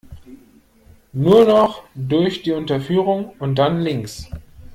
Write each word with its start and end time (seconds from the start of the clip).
Nur 1.13 1.45
noch 1.45 1.83
durch 1.93 2.41
die 2.41 2.53
Unterführung 2.53 3.35
und 3.37 3.53
dann 3.59 3.81
links. 3.81 4.25